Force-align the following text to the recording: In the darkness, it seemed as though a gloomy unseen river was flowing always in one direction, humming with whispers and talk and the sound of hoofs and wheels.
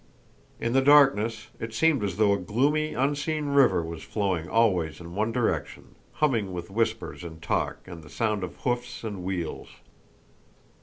In 0.59 0.73
the 0.73 0.81
darkness, 0.81 1.49
it 1.59 1.75
seemed 1.75 2.01
as 2.03 2.17
though 2.17 2.33
a 2.33 2.39
gloomy 2.39 2.95
unseen 2.95 3.49
river 3.49 3.83
was 3.83 4.01
flowing 4.01 4.49
always 4.49 4.99
in 4.99 5.13
one 5.13 5.31
direction, 5.31 5.93
humming 6.13 6.53
with 6.53 6.71
whispers 6.71 7.23
and 7.23 7.39
talk 7.39 7.77
and 7.87 8.01
the 8.01 8.09
sound 8.09 8.43
of 8.43 8.55
hoofs 8.61 9.03
and 9.03 9.23
wheels. 9.23 9.69